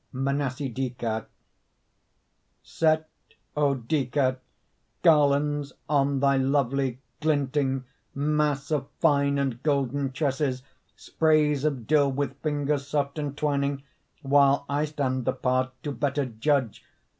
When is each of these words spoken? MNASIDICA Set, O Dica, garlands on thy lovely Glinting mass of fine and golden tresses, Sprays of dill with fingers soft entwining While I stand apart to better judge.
MNASIDICA 0.15 1.27
Set, 2.63 3.07
O 3.55 3.75
Dica, 3.75 4.39
garlands 5.03 5.73
on 5.87 6.19
thy 6.19 6.37
lovely 6.37 6.97
Glinting 7.19 7.83
mass 8.15 8.71
of 8.71 8.87
fine 8.99 9.37
and 9.37 9.61
golden 9.61 10.11
tresses, 10.11 10.63
Sprays 10.95 11.63
of 11.63 11.85
dill 11.85 12.11
with 12.11 12.41
fingers 12.41 12.87
soft 12.87 13.19
entwining 13.19 13.83
While 14.23 14.65
I 14.67 14.85
stand 14.85 15.27
apart 15.27 15.69
to 15.83 15.91
better 15.91 16.25
judge. 16.25 16.83